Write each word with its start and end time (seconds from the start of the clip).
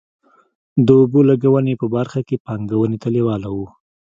د 0.85 0.87
اوبو 0.99 1.19
لګونې 1.29 1.73
په 1.81 1.87
برخه 1.95 2.19
کې 2.27 2.41
پانګونې 2.45 2.97
ته 3.03 3.07
لېواله 3.15 3.49
وو. 3.55 3.67